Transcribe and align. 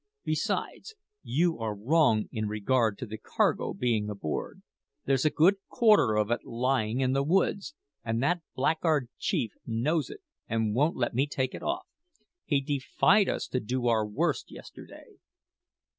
Besides, 0.23 0.95
you 1.21 1.59
are 1.59 1.75
wrong 1.75 2.25
in 2.31 2.47
regard 2.47 2.97
to 2.97 3.05
the 3.05 3.19
cargo 3.19 3.71
being 3.71 4.09
aboard; 4.09 4.63
there's 5.05 5.25
a 5.25 5.29
good 5.29 5.57
quarter 5.69 6.15
of 6.17 6.31
it 6.31 6.43
lying 6.43 7.01
in 7.01 7.13
the 7.13 7.21
woods, 7.21 7.75
and 8.03 8.19
that 8.23 8.41
blackguard 8.55 9.09
chief 9.19 9.51
knows 9.63 10.09
it, 10.09 10.21
and 10.49 10.73
won't 10.73 10.95
let 10.95 11.13
me 11.13 11.27
take 11.27 11.53
it 11.53 11.61
off. 11.61 11.85
He 12.45 12.61
defied 12.61 13.29
us 13.29 13.47
to 13.49 13.59
do 13.59 13.85
our 13.85 14.03
worst 14.03 14.49
yesterday." 14.49 15.17